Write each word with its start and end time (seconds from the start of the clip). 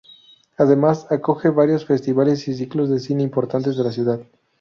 Además, 0.57 1.05
acoge 1.11 1.49
varios 1.51 1.85
festivales 1.85 2.47
y 2.47 2.55
ciclos 2.55 2.89
de 2.89 2.97
cine 2.99 3.21
importantes 3.21 3.77
de 3.77 3.83
la 3.83 3.91
ciudad. 3.91 4.19